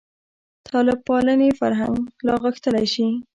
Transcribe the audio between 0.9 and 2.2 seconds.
پالنې فرهنګ